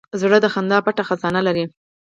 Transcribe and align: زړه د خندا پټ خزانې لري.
زړه 0.21 0.37
د 0.41 0.45
خندا 0.53 0.77
پټ 0.85 0.97
خزانې 1.07 1.41
لري. 1.47 1.65